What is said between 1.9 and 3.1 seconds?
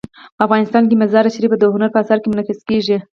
په اثار کې منعکس کېږي.